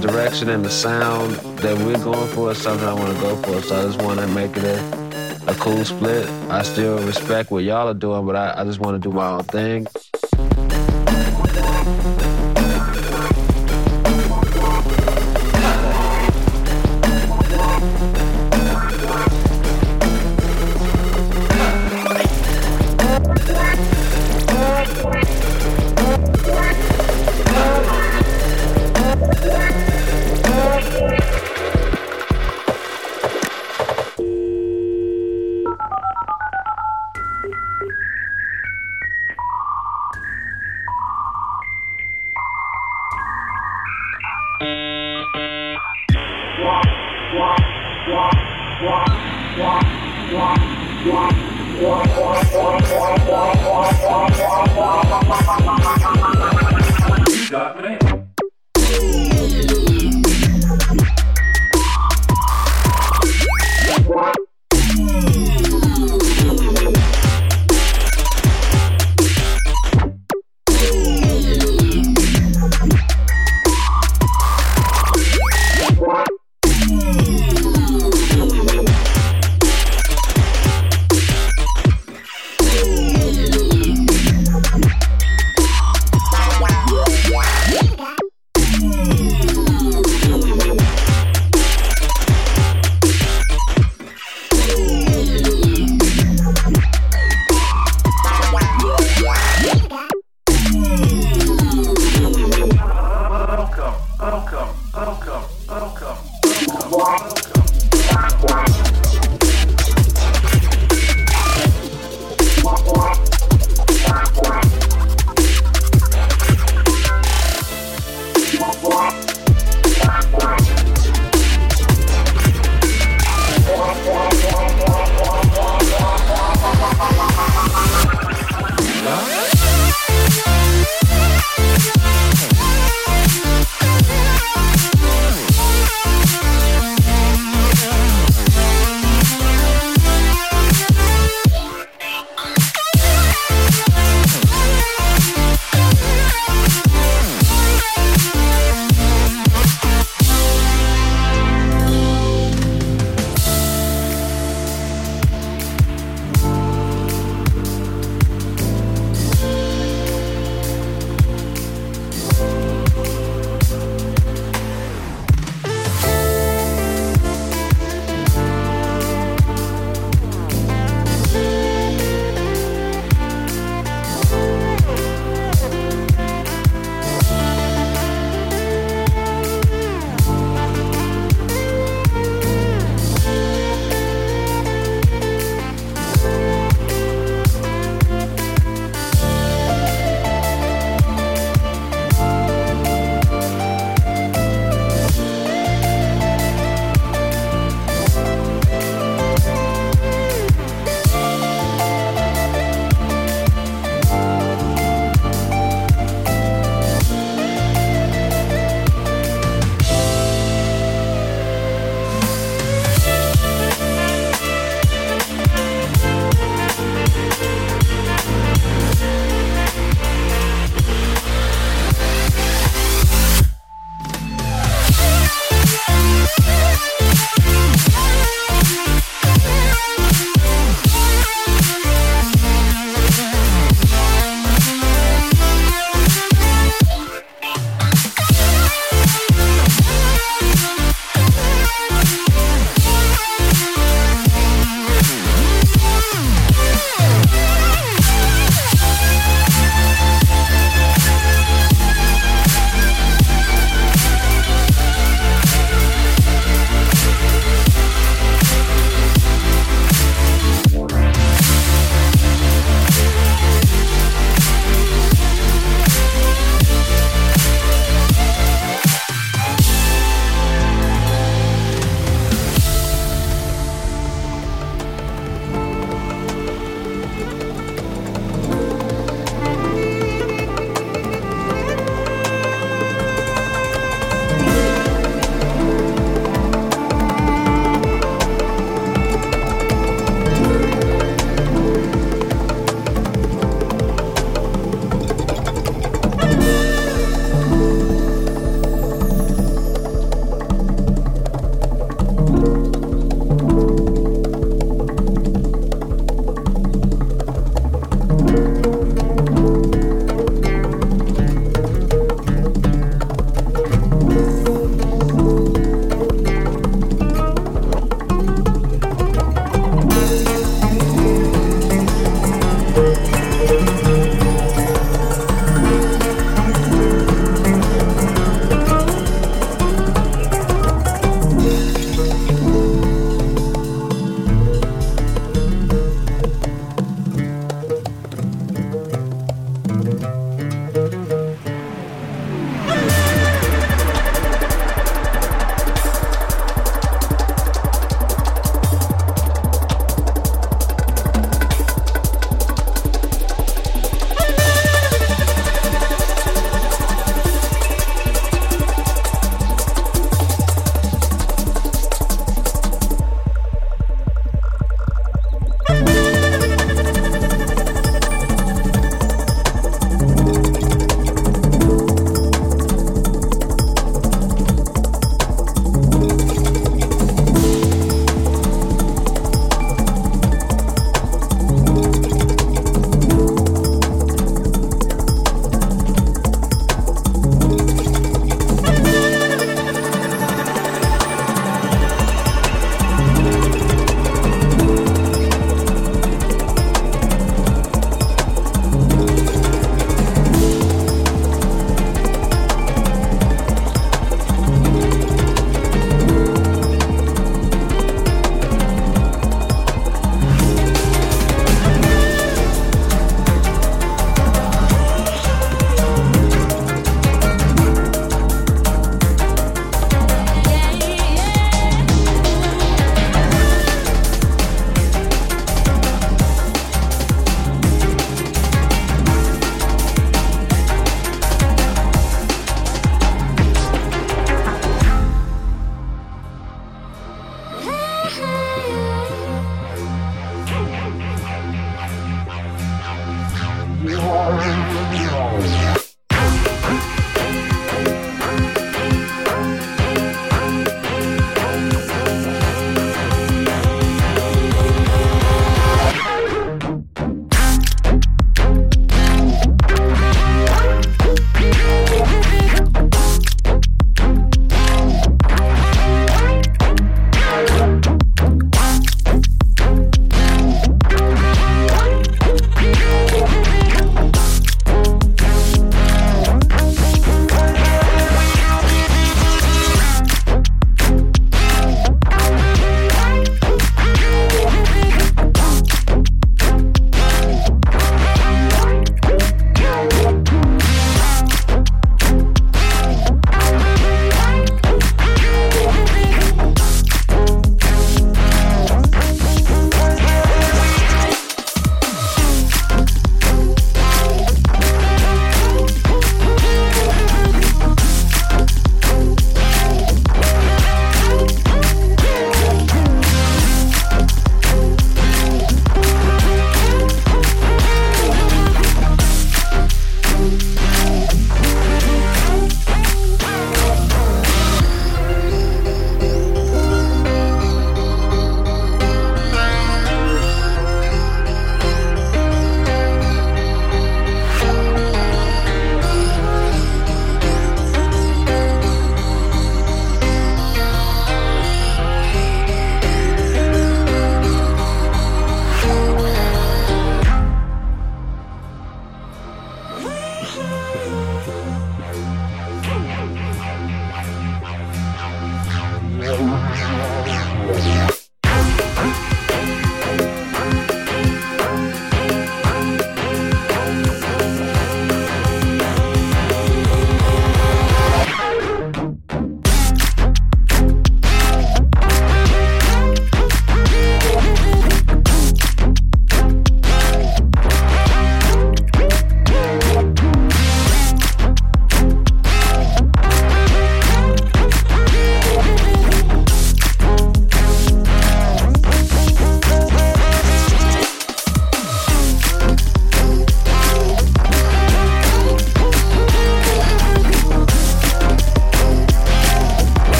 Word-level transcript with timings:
the, 0.00 0.08
direction 0.08 0.48
and 0.48 0.64
the 0.64 0.70
sound 0.70 1.34
that 1.58 1.76
we're 1.78 2.02
going 2.02 2.28
for 2.28 2.52
is 2.52 2.58
something 2.58 2.86
I 2.86 2.92
want 2.92 3.14
to 3.14 3.20
go 3.20 3.36
for. 3.42 3.62
So 3.62 3.78
I 3.78 3.82
just 3.82 4.02
want 4.02 4.20
to 4.20 4.26
make 4.28 4.56
it 4.56 4.64
a, 4.64 5.50
a 5.50 5.54
cool 5.54 5.84
split. 5.84 6.28
I 6.50 6.62
still 6.62 6.98
respect 6.98 7.50
what 7.50 7.64
y'all 7.64 7.88
are 7.88 7.94
doing, 7.94 8.26
but 8.26 8.36
I, 8.36 8.54
I 8.58 8.64
just 8.64 8.78
want 8.80 9.02
to 9.02 9.08
do 9.08 9.14
my 9.14 9.28
own 9.30 9.44
thing. 9.44 9.87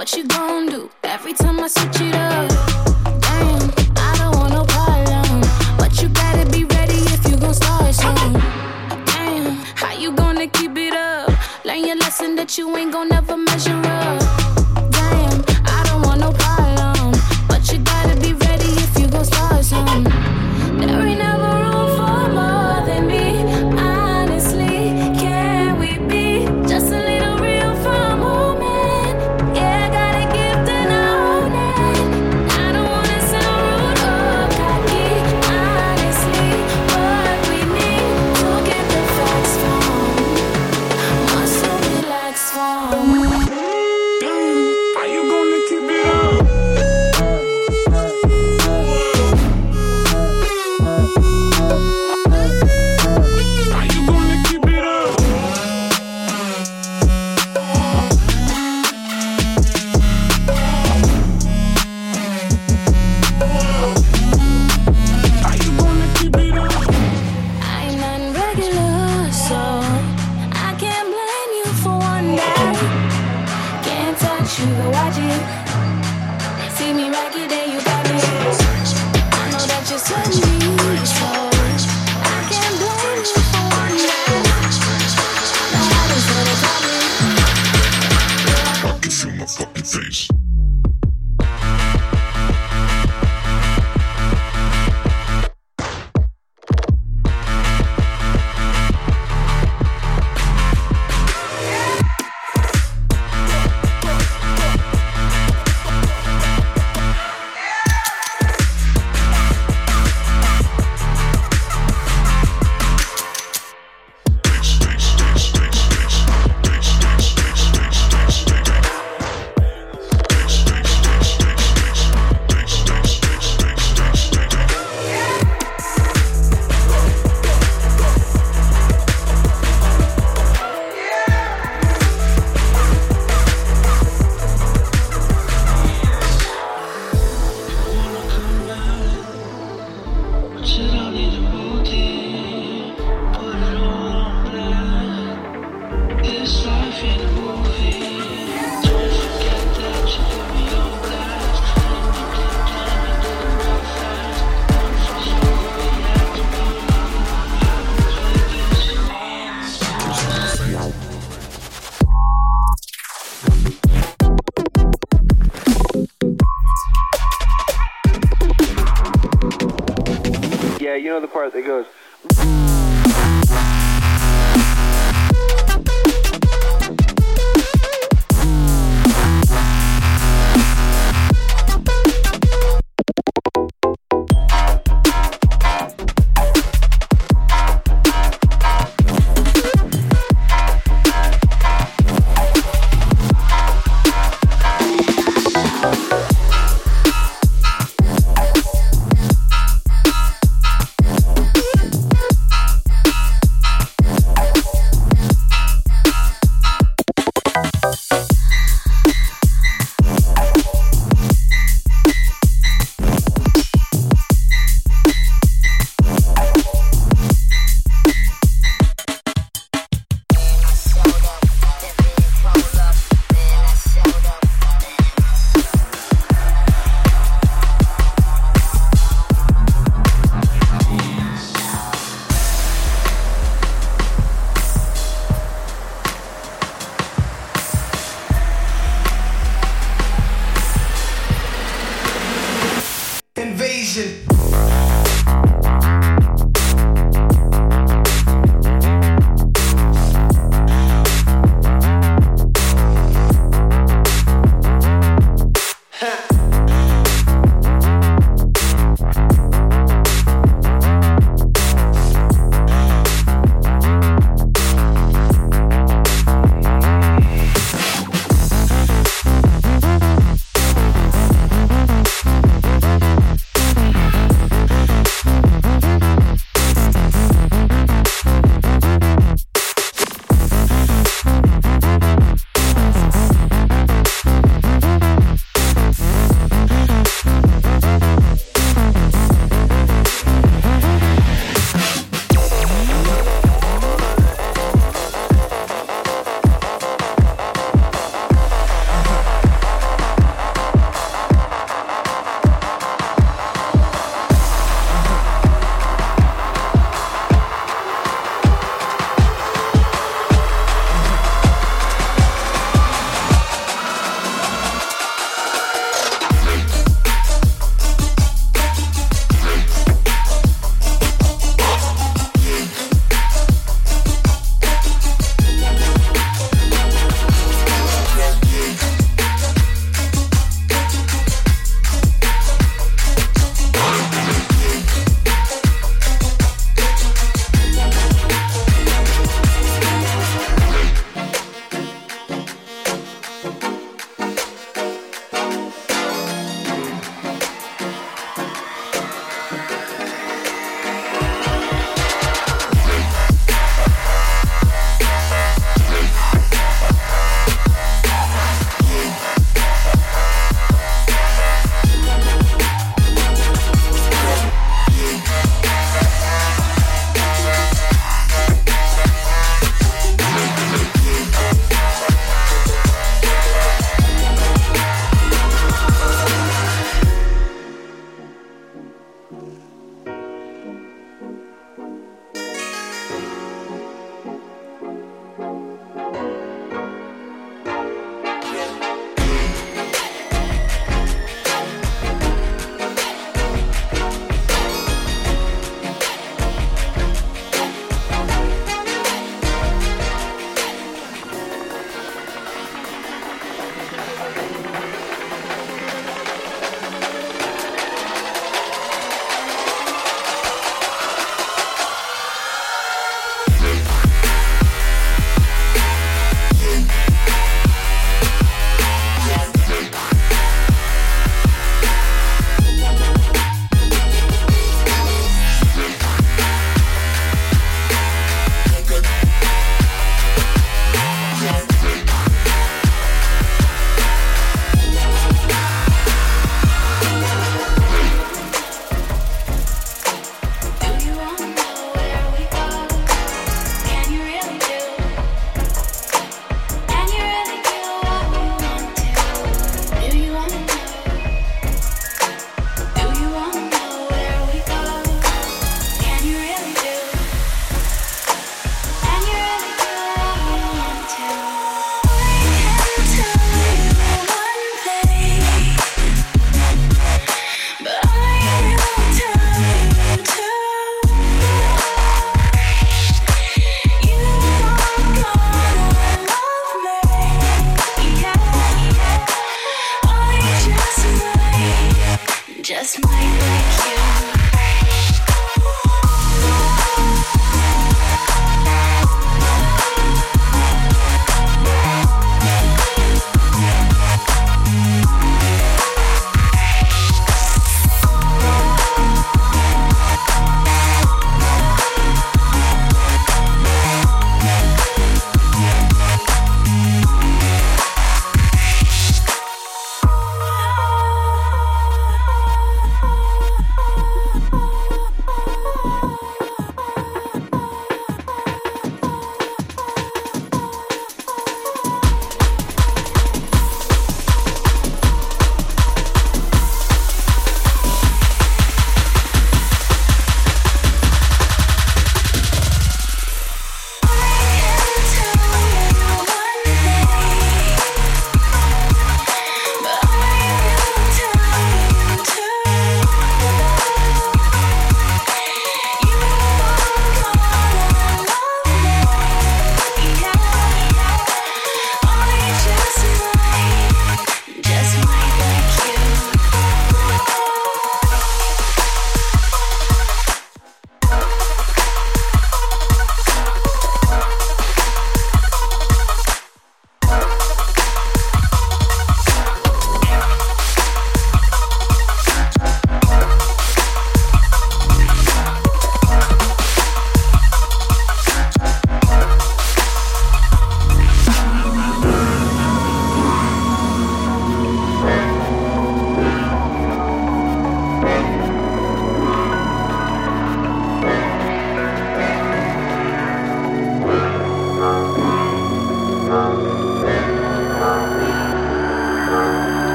What 0.00 0.16
you 0.16 0.24
gonna 0.24 0.70
do? 0.70 0.90
Every 1.04 1.34
time 1.34 1.60
I 1.60 1.68
switch 1.68 2.00
it 2.00 2.14
up. 2.14 2.29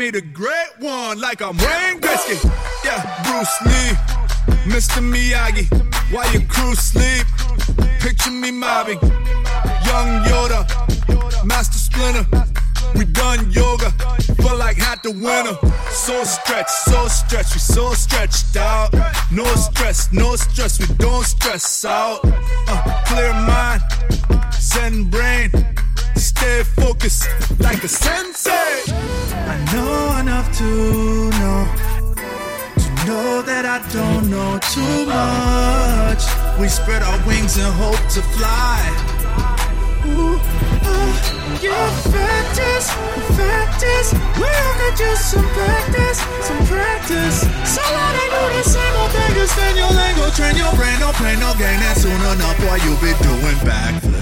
made 0.00 0.16
a 0.16 0.20
great 0.22 0.72
one 0.78 1.20
like 1.20 1.42
I'm 1.42 1.58
ready. 1.58 1.79
Train 51.20 51.36
again 51.36 51.82
and 51.82 51.98
soon 51.98 52.12
enough, 52.12 52.58
what 52.64 52.82
you 52.82 52.94
be 52.96 53.12
doing 53.22 53.56
backflip? 53.56 54.19